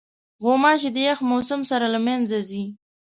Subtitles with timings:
[0.43, 2.63] غوماشې د یخ موسم سره له منځه ځي.